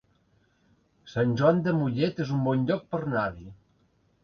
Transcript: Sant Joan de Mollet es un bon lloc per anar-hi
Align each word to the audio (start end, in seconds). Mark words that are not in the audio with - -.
Sant 1.15 1.35
Joan 1.41 1.61
de 1.67 1.75
Mollet 1.83 2.23
es 2.27 2.33
un 2.39 2.43
bon 2.49 2.67
lloc 2.73 2.91
per 2.97 3.03
anar-hi 3.05 3.49